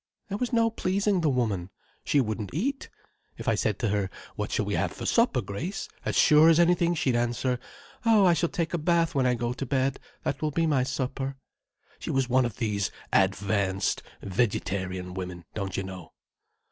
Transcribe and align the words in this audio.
"There 0.29 0.37
was 0.39 0.51
no 0.51 0.71
pleasing 0.71 1.21
the 1.21 1.29
woman. 1.29 1.69
She 2.03 2.19
wouldn't 2.19 2.55
eat. 2.55 2.89
If 3.37 3.47
I 3.47 3.53
said 3.53 3.77
to 3.77 3.89
her 3.89 4.09
'What 4.35 4.51
shall 4.51 4.65
we 4.65 4.73
have 4.73 4.91
for 4.91 5.05
supper, 5.05 5.41
Grace?' 5.43 5.87
as 6.03 6.17
sure 6.17 6.49
as 6.49 6.59
anything 6.59 6.95
she'd 6.95 7.15
answer 7.15 7.59
'Oh, 8.03 8.25
I 8.25 8.33
shall 8.33 8.49
take 8.49 8.73
a 8.73 8.79
bath 8.79 9.13
when 9.13 9.27
I 9.27 9.35
go 9.35 9.53
to 9.53 9.63
bed—that 9.63 10.41
will 10.41 10.49
be 10.49 10.65
my 10.65 10.81
supper.' 10.81 11.35
She 11.99 12.09
was 12.09 12.27
one 12.27 12.45
of 12.45 12.57
these 12.57 12.89
advanced 13.13 14.01
vegetarian 14.23 15.13
women, 15.13 15.45
don't 15.53 15.77
you 15.77 15.83
know." 15.83 16.13